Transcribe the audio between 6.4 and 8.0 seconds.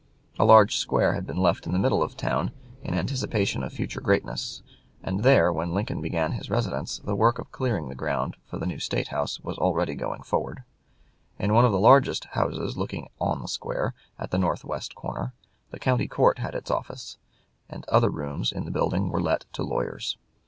residence, the work of clearing the